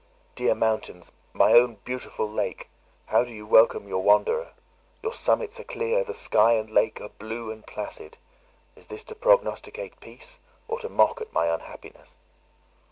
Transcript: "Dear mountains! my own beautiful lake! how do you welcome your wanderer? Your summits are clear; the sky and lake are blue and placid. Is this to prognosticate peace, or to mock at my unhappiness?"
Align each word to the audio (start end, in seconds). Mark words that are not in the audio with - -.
"Dear 0.33 0.55
mountains! 0.55 1.11
my 1.31 1.53
own 1.53 1.75
beautiful 1.85 2.27
lake! 2.27 2.71
how 3.05 3.23
do 3.23 3.31
you 3.31 3.45
welcome 3.45 3.87
your 3.87 4.01
wanderer? 4.01 4.53
Your 5.03 5.13
summits 5.13 5.59
are 5.59 5.63
clear; 5.63 6.03
the 6.03 6.15
sky 6.15 6.53
and 6.53 6.71
lake 6.71 6.99
are 6.99 7.09
blue 7.09 7.51
and 7.51 7.63
placid. 7.67 8.17
Is 8.75 8.87
this 8.87 9.03
to 9.03 9.13
prognosticate 9.13 9.99
peace, 9.99 10.39
or 10.67 10.79
to 10.79 10.89
mock 10.89 11.21
at 11.21 11.31
my 11.33 11.53
unhappiness?" 11.53 12.17